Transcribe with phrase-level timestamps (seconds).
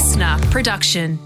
[0.00, 1.18] listener production.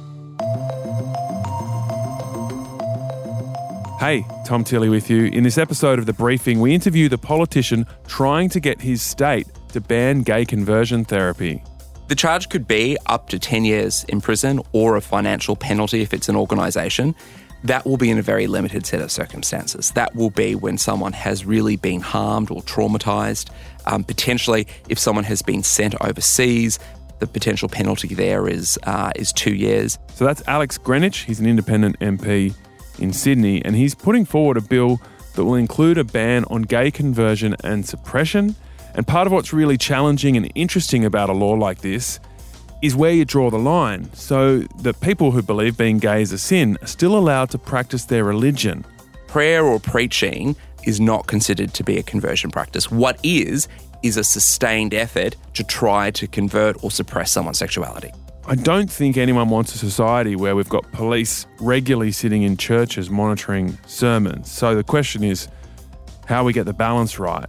[4.01, 5.27] Hey, Tom Tilley with you.
[5.27, 9.47] In this episode of The Briefing, we interview the politician trying to get his state
[9.69, 11.63] to ban gay conversion therapy.
[12.09, 16.13] The charge could be up to 10 years in prison or a financial penalty if
[16.13, 17.15] it's an organisation.
[17.63, 19.93] That will be in a very limited set of circumstances.
[19.93, 23.51] That will be when someone has really been harmed or traumatised.
[23.87, 26.81] Um, potentially, if someone has been sent overseas,
[27.25, 29.99] the potential penalty there is uh, is two years.
[30.15, 31.19] So that's Alex Greenwich.
[31.21, 32.55] He's an independent MP
[32.99, 35.01] in Sydney, and he's putting forward a bill
[35.35, 38.55] that will include a ban on gay conversion and suppression.
[38.95, 42.21] And part of what's really challenging and interesting about a law like this
[42.83, 46.39] is where you draw the line so that people who believe being gay is a
[46.39, 48.85] sin are still allowed to practice their religion.
[49.27, 52.91] Prayer or preaching is not considered to be a conversion practice.
[52.91, 53.69] What is,
[54.05, 58.13] is a sustained effort to try to convert or suppress someone's sexuality.
[58.47, 63.09] I don't think anyone wants a society where we've got police regularly sitting in churches
[63.09, 64.51] monitoring sermons.
[64.53, 65.49] So the question is
[66.27, 67.47] how we get the balance right.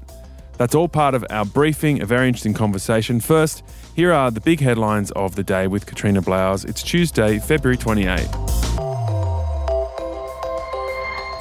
[0.57, 3.19] That's all part of our briefing, a very interesting conversation.
[3.19, 3.61] First,
[3.93, 6.63] here are the big headlines of the day with Katrina Blowers.
[6.63, 8.44] It's Tuesday, February 28.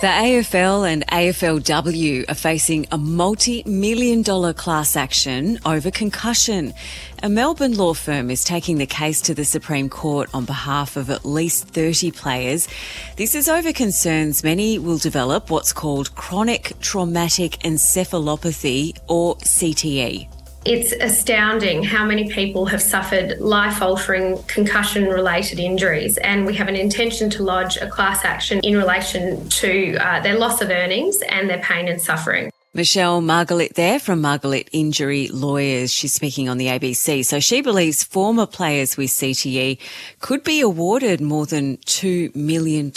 [0.00, 6.75] The AFL and AFLW are facing a multi million dollar class action over concussion.
[7.23, 11.11] A Melbourne law firm is taking the case to the Supreme Court on behalf of
[11.11, 12.69] at least 30 players.
[13.17, 20.28] This is over concerns many will develop what's called chronic traumatic encephalopathy or CTE.
[20.65, 26.69] It's astounding how many people have suffered life altering concussion related injuries, and we have
[26.69, 31.21] an intention to lodge a class action in relation to uh, their loss of earnings
[31.29, 32.51] and their pain and suffering.
[32.73, 35.93] Michelle Margalit there from Margalit Injury Lawyers.
[35.93, 37.25] She's speaking on the ABC.
[37.25, 39.78] So she believes former players with CTE
[40.19, 42.91] could be awarded more than $2 million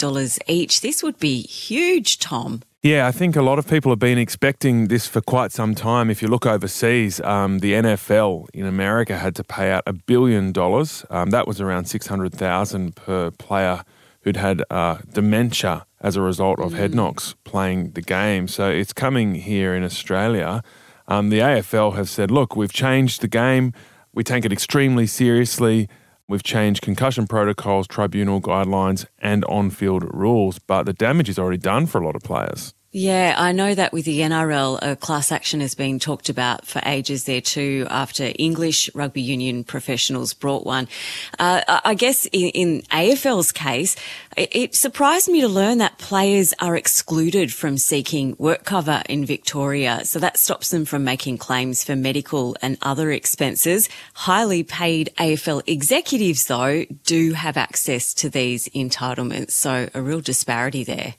[0.48, 0.80] each.
[0.80, 2.62] This would be huge, Tom.
[2.80, 6.10] Yeah, I think a lot of people have been expecting this for quite some time.
[6.10, 10.52] If you look overseas, um, the NFL in America had to pay out a billion
[10.52, 11.04] dollars.
[11.10, 13.82] Um, that was around six hundred thousand per player
[14.20, 16.76] who'd had uh, dementia as a result of mm.
[16.76, 18.46] head knocks playing the game.
[18.46, 20.62] So it's coming here in Australia.
[21.08, 23.72] Um, the AFL have said, look, we've changed the game.
[24.12, 25.88] We take it extremely seriously.
[26.30, 31.56] We've changed concussion protocols, tribunal guidelines, and on field rules, but the damage is already
[31.56, 32.74] done for a lot of players.
[32.90, 36.80] Yeah, I know that with the NRL, a class action has been talked about for
[36.86, 40.88] ages there too, after English rugby union professionals brought one.
[41.38, 43.94] Uh, I guess in, in, AFL's case,
[44.38, 49.26] it, it surprised me to learn that players are excluded from seeking work cover in
[49.26, 50.06] Victoria.
[50.06, 53.90] So that stops them from making claims for medical and other expenses.
[54.14, 59.50] Highly paid AFL executives, though, do have access to these entitlements.
[59.50, 61.16] So a real disparity there.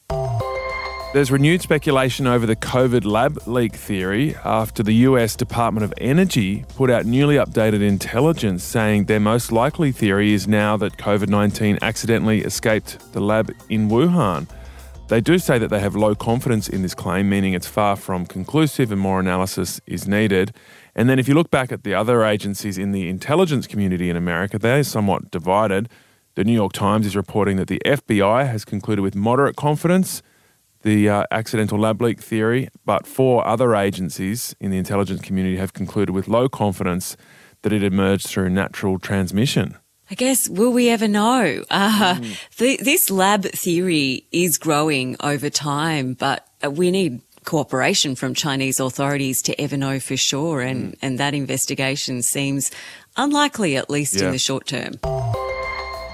[1.11, 6.65] There's renewed speculation over the COVID lab leak theory after the US Department of Energy
[6.75, 11.79] put out newly updated intelligence saying their most likely theory is now that COVID 19
[11.81, 14.47] accidentally escaped the lab in Wuhan.
[15.07, 18.27] They do say that they have low confidence in this claim, meaning it's far from
[18.27, 20.53] conclusive and more analysis is needed.
[20.93, 24.15] And then if you look back at the other agencies in the intelligence community in
[24.15, 25.89] America, they're somewhat divided.
[26.35, 30.21] The New York Times is reporting that the FBI has concluded with moderate confidence
[30.89, 35.71] the uh, accidental lab leak theory, but four other agencies in the intelligence community have
[35.71, 37.15] concluded with low confidence
[37.61, 39.77] that it emerged through natural transmission.
[40.09, 41.63] I guess, will we ever know?
[41.71, 42.57] Uh, mm.
[42.57, 49.43] the, this lab theory is growing over time, but we need cooperation from Chinese authorities
[49.43, 50.61] to ever know for sure.
[50.61, 50.95] And, mm.
[51.03, 52.71] and that investigation seems
[53.15, 54.25] unlikely, at least yeah.
[54.25, 54.93] in the short term.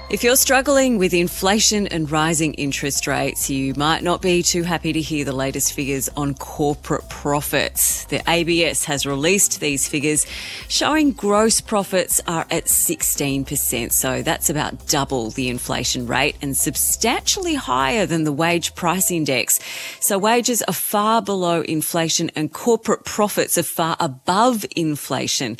[0.08, 4.92] If you're struggling with inflation and rising interest rates, you might not be too happy
[4.92, 8.04] to hear the latest figures on corporate profits.
[8.04, 10.24] The ABS has released these figures
[10.68, 13.90] showing gross profits are at 16%.
[13.90, 19.58] So that's about double the inflation rate and substantially higher than the wage price index.
[19.98, 25.56] So wages are far below inflation and corporate profits are far above inflation.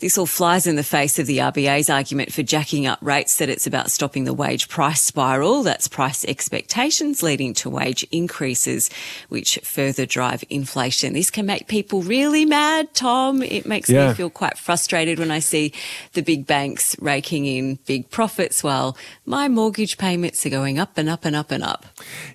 [0.00, 3.48] This all flies in the face of the RBA's argument for jacking up rates that
[3.48, 5.62] it's about stopping the wage price spiral.
[5.62, 8.90] That's price expectations leading to wage increases,
[9.28, 11.12] which further drive inflation.
[11.12, 13.42] This can make people really mad, Tom.
[13.42, 14.08] It makes yeah.
[14.08, 15.72] me feel quite frustrated when I see
[16.12, 21.08] the big banks raking in big profits while my mortgage payments are going up and
[21.08, 21.86] up and up and up.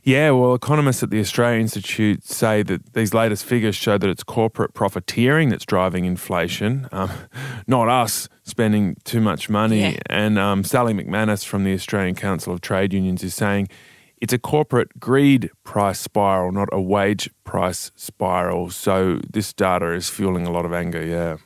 [0.04, 4.24] Yeah, well, economists at the Australian Institute say that these latest figures show that it's
[4.24, 6.88] corporate profiteering that's driving inflation.
[6.92, 7.12] Um,
[7.68, 9.82] not us spending too much money.
[9.82, 9.98] Yeah.
[10.10, 13.70] And um, Sally McManus from the Australian Council of Trade Unions is saying
[14.22, 18.70] it's a corporate greed price spiral, not a wage price spiral.
[18.70, 21.38] So this data is fueling a lot of anger, yeah.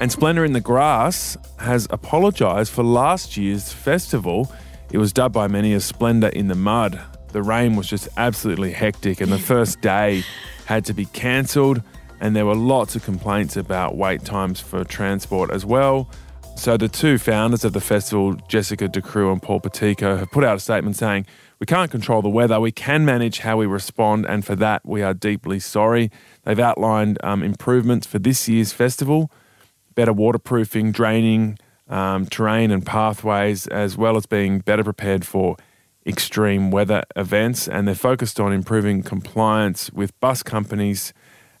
[0.00, 4.52] And Splendour in the Grass has apologised for last year's festival.
[4.92, 7.00] It was dubbed by many as Splendour in the Mud.
[7.32, 10.22] The rain was just absolutely hectic, and the first day
[10.66, 11.82] had to be cancelled.
[12.20, 16.10] And there were lots of complaints about wait times for transport as well.
[16.56, 20.56] So the two founders of the festival, Jessica Ducrou and Paul Piticco, have put out
[20.56, 21.26] a statement saying,
[21.60, 25.02] We can't control the weather, we can manage how we respond, and for that we
[25.02, 26.10] are deeply sorry.
[26.42, 29.30] They've outlined um, improvements for this year's festival
[29.94, 35.56] better waterproofing, draining, um, terrain and pathways, as well as being better prepared for
[36.06, 37.66] extreme weather events.
[37.66, 41.12] And they're focused on improving compliance with bus companies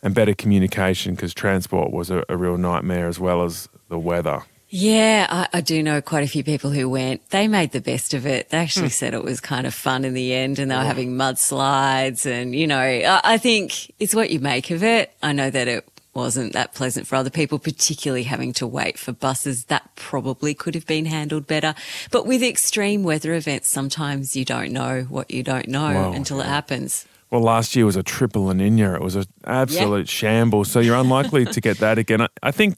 [0.02, 4.42] and better communication because transport was a, a real nightmare as well as the weather.
[4.70, 7.30] Yeah, I, I, do know quite a few people who went.
[7.30, 8.50] They made the best of it.
[8.50, 8.92] They actually hmm.
[8.92, 10.84] said it was kind of fun in the end and they were oh.
[10.84, 15.10] having mudslides and, you know, I, I think it's what you make of it.
[15.22, 19.12] I know that it wasn't that pleasant for other people, particularly having to wait for
[19.12, 19.64] buses.
[19.66, 21.74] That probably could have been handled better.
[22.10, 26.40] But with extreme weather events, sometimes you don't know what you don't know Wow, until
[26.40, 27.06] it happens.
[27.30, 28.94] Well, last year was a triple La Nina.
[28.94, 30.70] It was an absolute shambles.
[30.70, 32.22] So you're unlikely to get that again.
[32.22, 32.76] I, I think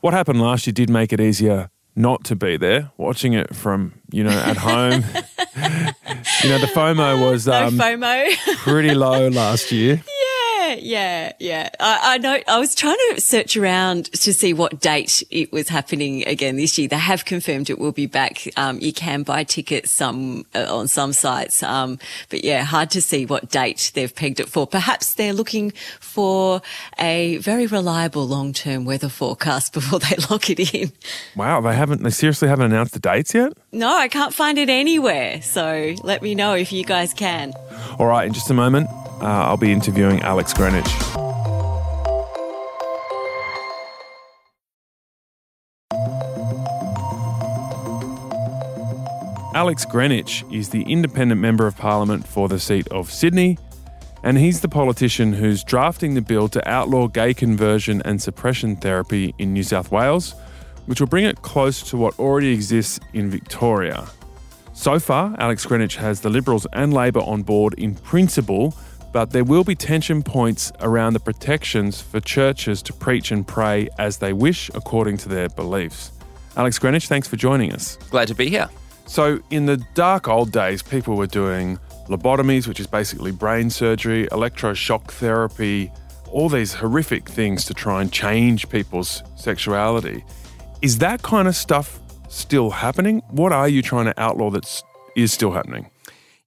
[0.00, 3.94] what happened last year did make it easier not to be there, watching it from,
[4.12, 5.02] you know, at home.
[6.42, 8.36] you know, the FOMO was No um, FOMO.
[8.58, 10.02] pretty low last year.
[10.20, 10.29] Yeah,
[10.78, 11.70] yeah, yeah.
[11.78, 12.38] I, I know.
[12.46, 16.78] I was trying to search around to see what date it was happening again this
[16.78, 16.88] year.
[16.88, 18.48] They have confirmed it will be back.
[18.56, 23.02] Um, you can buy tickets some uh, on some sites, um, but yeah, hard to
[23.02, 24.66] see what date they've pegged it for.
[24.66, 26.62] Perhaps they're looking for
[26.98, 30.92] a very reliable long-term weather forecast before they lock it in.
[31.36, 33.52] Wow, they haven't, they seriously haven't announced the dates yet?
[33.72, 35.42] No, I can't find it anywhere.
[35.42, 37.52] So let me know if you guys can.
[37.98, 38.88] All right, in just a moment,
[39.20, 40.90] uh, I'll be interviewing Alex Greenwich.
[49.52, 53.58] Alex Greenwich is the independent member of parliament for the seat of Sydney,
[54.22, 59.34] and he's the politician who's drafting the bill to outlaw gay conversion and suppression therapy
[59.38, 60.34] in New South Wales,
[60.86, 64.06] which will bring it close to what already exists in Victoria.
[64.72, 68.74] So far, Alex Greenwich has the Liberals and Labor on board in principle,
[69.12, 73.88] but there will be tension points around the protections for churches to preach and pray
[73.98, 76.12] as they wish according to their beliefs.
[76.56, 77.96] Alex Greenwich, thanks for joining us.
[78.10, 78.68] Glad to be here.
[79.06, 81.78] So, in the dark old days, people were doing
[82.08, 85.90] lobotomies, which is basically brain surgery, electroshock therapy,
[86.30, 90.24] all these horrific things to try and change people's sexuality.
[90.82, 91.98] Is that kind of stuff
[92.28, 93.22] still happening?
[93.30, 94.82] What are you trying to outlaw that
[95.16, 95.90] is still happening?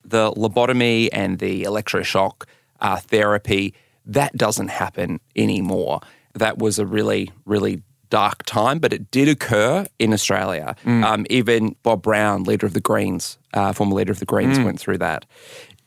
[0.05, 2.45] The lobotomy and the electroshock
[2.81, 3.73] uh, therapy,
[4.05, 6.01] that doesn't happen anymore.
[6.33, 10.75] That was a really, really dark time, but it did occur in Australia.
[11.03, 14.79] Um, even Bob Brown, leader of the Greens, uh, former leader of the Greens, went
[14.79, 15.25] through that.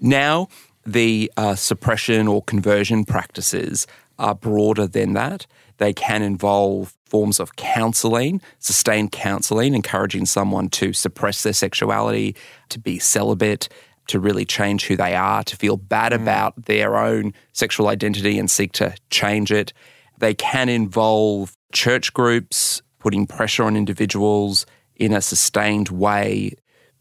[0.00, 0.48] Now,
[0.84, 3.86] the uh, suppression or conversion practices
[4.18, 5.46] are broader than that.
[5.78, 12.34] They can involve forms of counselling, sustained counselling, encouraging someone to suppress their sexuality,
[12.70, 13.68] to be celibate,
[14.08, 16.22] to really change who they are, to feel bad mm.
[16.22, 19.72] about their own sexual identity and seek to change it.
[20.18, 26.52] They can involve church groups putting pressure on individuals in a sustained way,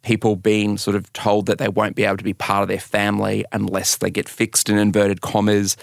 [0.01, 2.79] people being sort of told that they won't be able to be part of their
[2.79, 5.77] family unless they get fixed in inverted commas.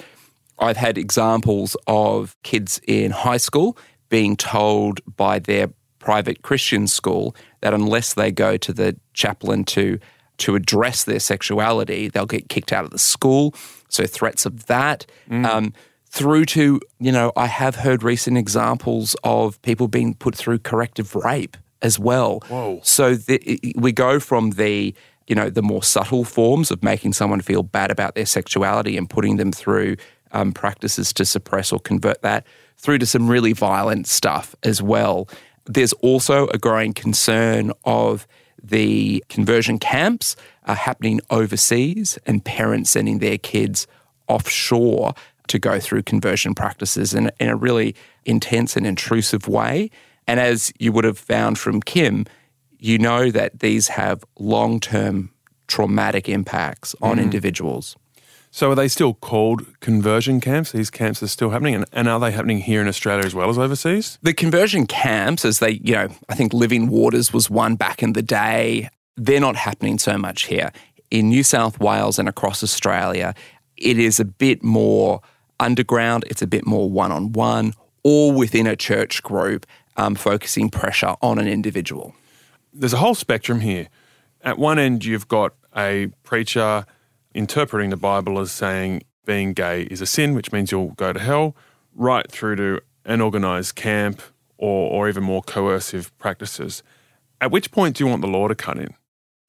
[0.58, 3.76] I've had examples of kids in high school
[4.10, 9.98] being told by their private Christian school that unless they go to the chaplain to
[10.42, 13.54] to address their sexuality, they'll get kicked out of the school.
[13.88, 15.06] So threats of that.
[15.46, 15.72] Um,
[16.06, 21.14] through to, you know, I have heard recent examples of people being put through corrective
[21.14, 22.40] rape as well.
[22.48, 22.80] Whoa.
[22.82, 24.94] So the, we go from the,
[25.26, 29.08] you know, the more subtle forms of making someone feel bad about their sexuality and
[29.08, 29.96] putting them through
[30.32, 32.46] um, practices to suppress or convert that,
[32.76, 35.28] through to some really violent stuff as well.
[35.64, 38.26] There's also a growing concern of
[38.62, 43.86] the conversion camps are happening overseas and parents sending their kids
[44.28, 45.14] offshore
[45.48, 47.94] to go through conversion practices in, in a really
[48.24, 49.90] intense and intrusive way.
[50.26, 52.26] And as you would have found from Kim,
[52.78, 55.30] you know that these have long term
[55.66, 57.22] traumatic impacts on mm.
[57.22, 57.96] individuals.
[58.54, 60.72] So are they still called conversion camps?
[60.72, 63.48] These camps are still happening, and, and are they happening here in Australia as well
[63.48, 64.18] as overseas?
[64.20, 68.12] The conversion camps, as they, you know, I think Living Waters was one back in
[68.12, 68.90] the day.
[69.16, 70.70] They're not happening so much here.
[71.10, 73.34] In New South Wales and across Australia,
[73.78, 75.22] it is a bit more
[75.58, 77.72] underground, it's a bit more one on one,
[78.04, 79.64] or within a church group,
[79.96, 82.14] um, focusing pressure on an individual.
[82.74, 83.88] There's a whole spectrum here.
[84.42, 86.84] At one end, you've got a preacher
[87.34, 91.20] interpreting the Bible as saying being gay is a sin, which means you'll go to
[91.20, 91.56] hell,
[91.94, 94.22] right through to an organised camp
[94.58, 96.82] or, or even more coercive practices.
[97.40, 98.94] At which point do you want the law to cut in?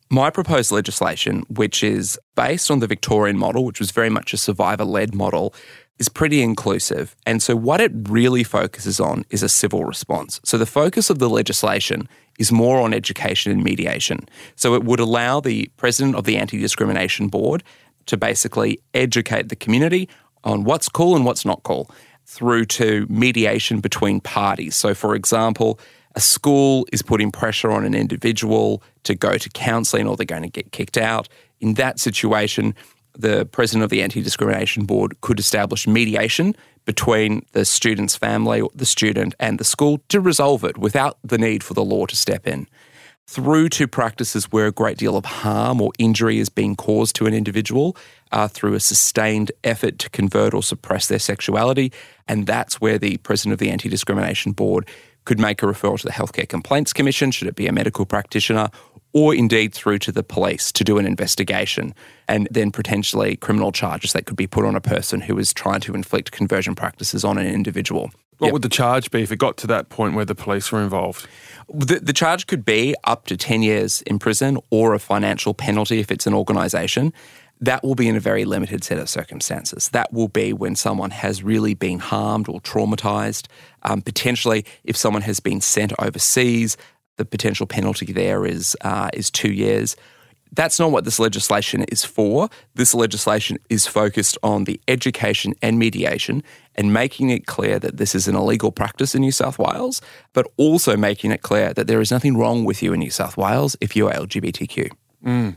[0.09, 4.37] My proposed legislation, which is based on the Victorian model, which was very much a
[4.37, 5.53] survivor led model,
[5.99, 7.15] is pretty inclusive.
[7.25, 10.39] And so, what it really focuses on is a civil response.
[10.43, 12.09] So, the focus of the legislation
[12.39, 14.27] is more on education and mediation.
[14.55, 17.63] So, it would allow the president of the Anti Discrimination Board
[18.07, 20.09] to basically educate the community
[20.43, 21.89] on what's cool and what's not cool
[22.25, 24.75] through to mediation between parties.
[24.75, 25.79] So, for example,
[26.15, 30.43] a school is putting pressure on an individual to go to counselling or they're going
[30.43, 31.27] to get kicked out.
[31.59, 32.75] In that situation,
[33.17, 36.55] the president of the Anti Discrimination Board could establish mediation
[36.85, 41.63] between the student's family, the student, and the school to resolve it without the need
[41.63, 42.67] for the law to step in.
[43.25, 47.25] Through to practices where a great deal of harm or injury is being caused to
[47.25, 47.95] an individual
[48.33, 51.93] uh, through a sustained effort to convert or suppress their sexuality.
[52.27, 54.89] And that's where the president of the Anti Discrimination Board
[55.25, 58.69] could make a referral to the Healthcare Complaints Commission, should it be a medical practitioner,
[59.13, 61.93] or indeed through to the police to do an investigation
[62.27, 65.79] and then potentially criminal charges that could be put on a person who is trying
[65.81, 68.11] to inflict conversion practices on an individual.
[68.39, 68.53] What yep.
[68.53, 71.27] would the charge be if it got to that point where the police were involved?
[71.69, 75.99] The, the charge could be up to 10 years in prison or a financial penalty
[75.99, 77.13] if it's an organisation.
[77.63, 79.87] That will be in a very limited set of circumstances.
[79.93, 83.47] That will be when someone has really been harmed or traumatised.
[83.83, 86.75] Um, potentially, if someone has been sent overseas,
[87.15, 89.95] the potential penalty there is uh, is two years.
[90.51, 92.49] That's not what this legislation is for.
[92.75, 96.43] This legislation is focused on the education and mediation
[96.75, 100.01] and making it clear that this is an illegal practice in New South Wales,
[100.33, 103.37] but also making it clear that there is nothing wrong with you in New South
[103.37, 104.91] Wales if you are LGBTQ.
[105.25, 105.55] Mm.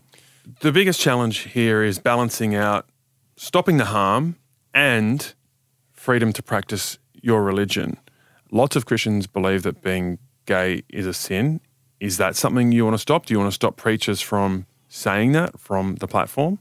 [0.60, 2.88] The biggest challenge here is balancing out
[3.36, 4.36] stopping the harm
[4.72, 5.34] and
[5.92, 7.96] freedom to practice your religion.
[8.52, 11.60] Lots of Christians believe that being gay is a sin.
[11.98, 13.26] Is that something you want to stop?
[13.26, 16.60] Do you want to stop preachers from saying that from the platform?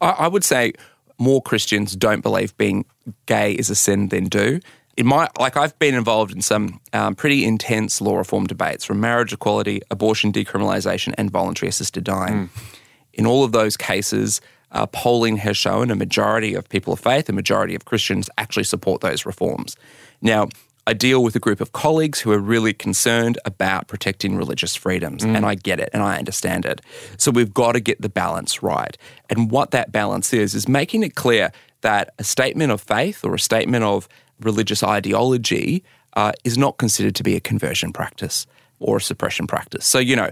[0.00, 0.74] I, would say
[1.18, 2.84] more Christians don't believe being
[3.26, 4.60] gay is a sin than do.
[4.96, 9.00] In my like, I've been involved in some um, pretty intense law reform debates from
[9.00, 12.48] marriage equality, abortion decriminalisation, and voluntary assisted dying.
[12.48, 12.76] Mm.
[13.16, 14.40] In all of those cases,
[14.72, 18.64] uh, polling has shown a majority of people of faith, a majority of Christians actually
[18.64, 19.76] support those reforms.
[20.22, 20.48] Now,
[20.88, 25.24] I deal with a group of colleagues who are really concerned about protecting religious freedoms,
[25.24, 25.34] mm.
[25.34, 26.80] and I get it and I understand it.
[27.16, 28.96] So we've got to get the balance right.
[29.28, 33.34] And what that balance is, is making it clear that a statement of faith or
[33.34, 34.08] a statement of
[34.40, 35.82] religious ideology
[36.14, 38.46] uh, is not considered to be a conversion practice
[38.78, 39.86] or a suppression practice.
[39.86, 40.30] So, you know,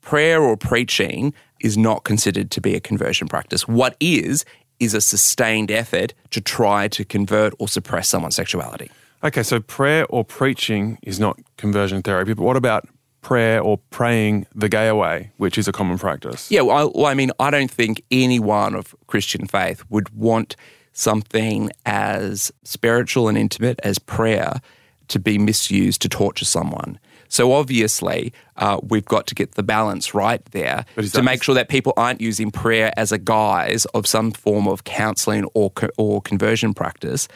[0.00, 3.66] prayer or preaching is not considered to be a conversion practice.
[3.66, 4.44] What is,
[4.82, 8.90] is a sustained effort to try to convert or suppress someone's sexuality.
[9.22, 12.88] Okay, so prayer or preaching is not conversion therapy, but what about
[13.20, 16.50] prayer or praying the gay away, which is a common practice?
[16.50, 20.56] Yeah, well I, well, I mean, I don't think anyone of Christian faith would want
[20.92, 24.60] something as spiritual and intimate as prayer
[25.08, 26.98] to be misused to torture someone.
[27.32, 31.70] So obviously, uh, we've got to get the balance right there to make sure that
[31.70, 36.74] people aren't using prayer as a guise of some form of counselling or or conversion
[36.74, 37.28] practice,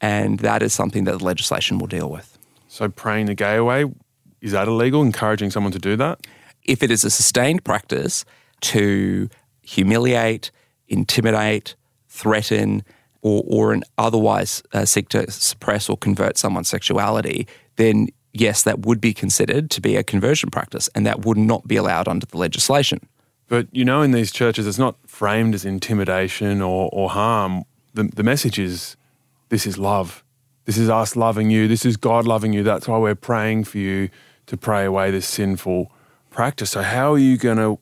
[0.00, 2.36] and that is something that the legislation will deal with.
[2.66, 3.84] So, praying the gay away,
[4.40, 6.26] is that illegal, encouraging someone to do that?
[6.64, 8.24] If it is a sustained practice
[8.72, 9.28] to
[9.62, 10.50] humiliate,
[10.88, 11.76] intimidate,
[12.08, 12.82] threaten,
[13.22, 17.46] or, or in otherwise uh, seek to suppress or convert someone's sexuality,
[17.76, 21.66] then yes, that would be considered to be a conversion practice, and that would not
[21.66, 23.00] be allowed under the legislation.
[23.48, 27.64] But you know, in these churches, it's not framed as intimidation or, or harm.
[27.94, 28.96] The, the message is
[29.48, 30.24] this is love.
[30.64, 31.68] This is us loving you.
[31.68, 32.62] This is God loving you.
[32.62, 34.08] That's why we're praying for you
[34.46, 35.92] to pray away this sinful
[36.30, 36.70] practice.
[36.70, 37.78] So, how are you going to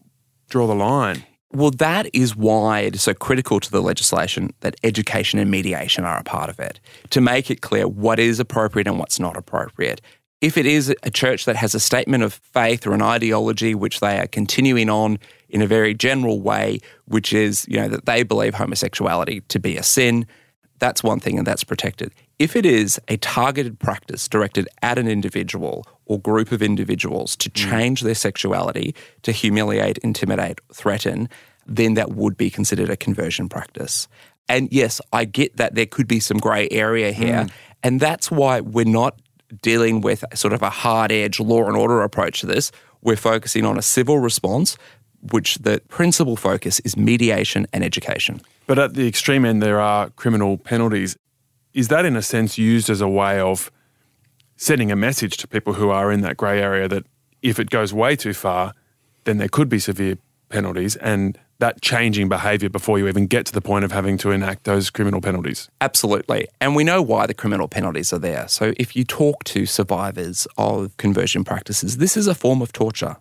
[0.48, 1.24] draw the line?
[1.54, 6.04] Well, that is why it is so critical to the legislation that education and mediation
[6.04, 6.80] are a part of it
[7.10, 10.00] to make it clear what is appropriate and what's not appropriate.
[10.42, 14.00] If it is a church that has a statement of faith or an ideology which
[14.00, 15.18] they are continuing on
[15.48, 19.76] in a very general way, which is, you know, that they believe homosexuality to be
[19.76, 20.26] a sin,
[20.80, 22.12] that's one thing and that's protected.
[22.40, 27.48] If it is a targeted practice directed at an individual or group of individuals to
[27.48, 27.70] mm.
[27.70, 31.28] change their sexuality, to humiliate, intimidate, threaten,
[31.68, 34.08] then that would be considered a conversion practice.
[34.48, 37.44] And yes, I get that there could be some grey area here.
[37.44, 37.50] Mm.
[37.84, 39.20] And that's why we're not
[39.60, 42.72] dealing with sort of a hard edge law and order approach to this.
[43.02, 44.76] We're focusing on a civil response,
[45.30, 48.40] which the principal focus is mediation and education.
[48.66, 51.16] But at the extreme end, there are criminal penalties.
[51.74, 53.70] Is that, in a sense, used as a way of
[54.56, 57.04] sending a message to people who are in that grey area that
[57.42, 58.74] if it goes way too far,
[59.24, 60.16] then there could be severe
[60.52, 64.30] penalties and that changing behaviour before you even get to the point of having to
[64.30, 65.70] enact those criminal penalties?
[65.80, 66.48] Absolutely.
[66.60, 68.48] And we know why the criminal penalties are there.
[68.48, 73.16] So if you talk to survivors of conversion practices, this is a form of torture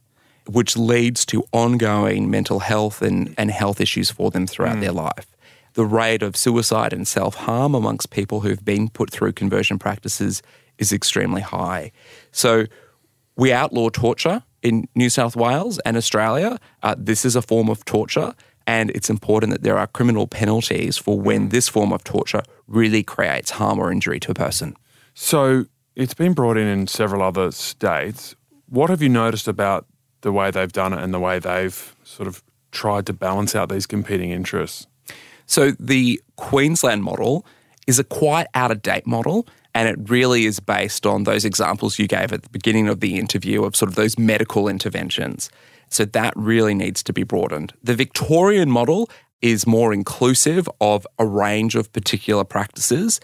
[0.48, 4.96] which leads to ongoing mental health and, and health issues for them throughout their mm.
[4.96, 5.28] life.
[5.74, 10.42] The rate of suicide and self harm amongst people who've been put through conversion practices
[10.78, 11.92] is extremely high.
[12.32, 12.66] So
[13.38, 16.60] we outlaw torture in New South Wales and Australia.
[16.84, 18.34] Uh, this is a form of torture,
[18.68, 23.04] and it's important that there are criminal penalties for when this form of torture really
[23.04, 24.76] creates harm or injury to a person.
[25.14, 25.66] So
[25.96, 28.36] it's been brought in in several other states.
[28.70, 29.86] What have you noticed about
[30.22, 33.70] the way they've done it and the way they've sort of tried to balance out
[33.70, 34.88] these competing interests?
[35.46, 37.46] So the Queensland model
[37.88, 39.48] is a quite out of date model.
[39.74, 43.18] And it really is based on those examples you gave at the beginning of the
[43.18, 45.50] interview of sort of those medical interventions.
[45.90, 47.74] So that really needs to be broadened.
[47.84, 49.10] The Victorian model
[49.42, 53.20] is more inclusive of a range of particular practices.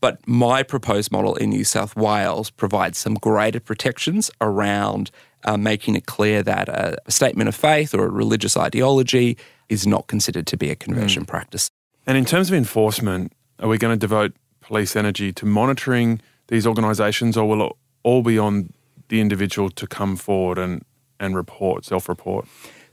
[0.00, 5.10] But my proposed model in New South Wales provides some greater protections around
[5.44, 9.38] uh, making it clear that a, a, statement of faith or a religious ideology
[9.68, 11.28] is not considered to be a conversion mm.
[11.28, 11.70] practice.
[12.06, 14.34] And in terms of enforcement, are we going to devote
[14.66, 18.72] police energy to monitoring these organisations, or will it all be on
[19.08, 20.84] the individual to come forward and,
[21.20, 22.46] and report, self report?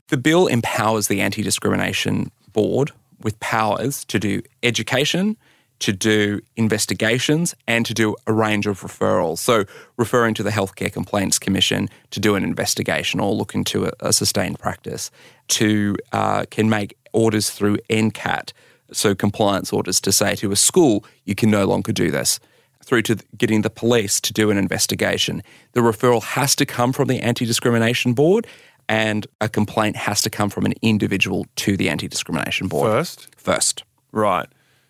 [0.10, 5.38] The bill empowers the Anti Discrimination Board with powers to do education,
[5.80, 9.40] to do investigations, and to do a range of referrals.
[9.40, 9.66] So,
[9.98, 14.14] referring to the Healthcare Complaints Commission to do an investigation or look into a, a
[14.14, 15.10] sustained practice,
[15.48, 18.52] to uh, can make orders through NCAT
[18.92, 22.40] so compliance orders to say to a school, you can no longer do this,
[22.84, 25.42] through to getting the police to do an investigation.
[25.72, 28.46] The referral has to come from the Anti Discrimination Board,
[28.90, 32.90] and a complaint has to come from an individual to the Anti Discrimination Board.
[32.90, 33.36] First?
[33.36, 33.84] First.
[34.12, 34.48] Right.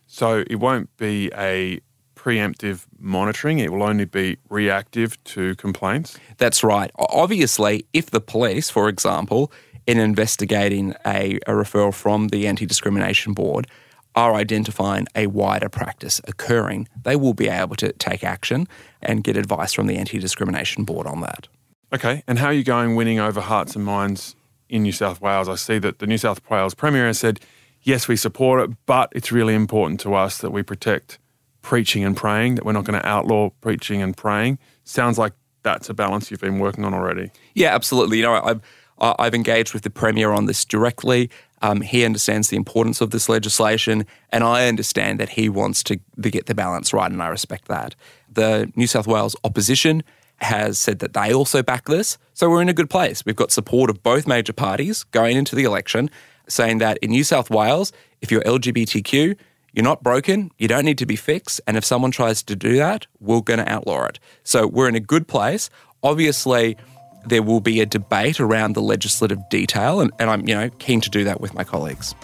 [0.08, 1.80] So it won't be a
[2.24, 6.18] preemptive monitoring, it will only be reactive to complaints?
[6.38, 6.90] That's right.
[6.96, 9.52] Obviously, if the police, for example,
[9.88, 13.68] in investigating a, a referral from the Anti Discrimination Board,
[14.16, 18.68] are identifying a wider practice occurring, they will be able to take action
[19.02, 21.48] and get advice from the Anti Discrimination Board on that.
[21.92, 24.36] Okay, and how are you going winning over hearts and minds
[24.70, 25.50] in New South Wales?
[25.50, 27.40] I see that the New South Wales Premier has said,
[27.82, 31.20] yes, we support it, but it's really important to us that we protect
[31.62, 34.58] preaching and praying, that we're not going to outlaw preaching and praying.
[34.84, 37.32] Sounds like that's a balance you've been working on already.
[37.54, 38.18] Yeah, absolutely.
[38.18, 38.62] You know, I've,
[39.00, 41.30] I've engaged with the Premier on this directly.
[41.62, 46.00] Um, he understands the importance of this legislation, and I understand that he wants to,
[46.22, 47.96] to get the balance right, and I respect that.
[48.32, 50.04] The New South Wales opposition
[50.38, 53.26] has said that they also back this, so we're in a good place.
[53.26, 56.10] We've got support of both major parties going into the election,
[56.48, 59.38] saying that in New South Wales, if you're LGBTQ,
[59.74, 62.76] you're not broken, you don't need to be fixed, and if someone tries to do
[62.76, 64.20] that, we're going to outlaw it.
[64.44, 65.70] So we're in a good place.
[66.04, 66.78] Obviously,
[67.26, 71.02] there will be a debate around the legislative detail, and, and I'm you know keen
[71.02, 72.16] to do that with my colleagues.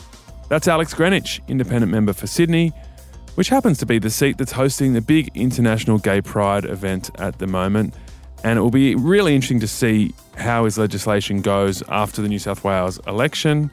[0.50, 2.74] That's Alex Greenwich, independent member for Sydney,
[3.36, 7.38] which happens to be the seat that's hosting the big international gay pride event at
[7.40, 7.94] the moment.
[8.44, 12.40] And it will be really interesting to see how his legislation goes after the New
[12.40, 13.70] South Wales election,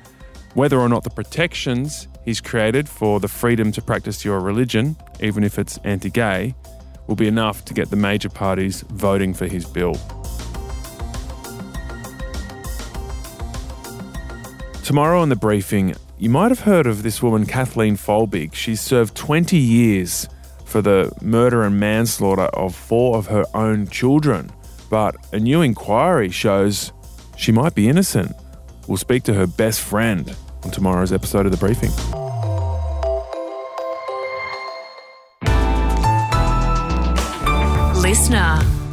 [0.54, 5.44] whether or not the protections he's created for the freedom to practice your religion, even
[5.44, 6.54] if it's anti gay,
[7.06, 9.94] will be enough to get the major parties voting for his bill.
[14.86, 18.54] Tomorrow on the briefing, you might have heard of this woman, Kathleen Folbig.
[18.54, 20.28] She's served 20 years
[20.64, 24.48] for the murder and manslaughter of four of her own children.
[24.88, 26.92] But a new inquiry shows
[27.36, 28.30] she might be innocent.
[28.86, 31.90] We'll speak to her best friend on tomorrow's episode of The Briefing.
[38.00, 38.85] Listener.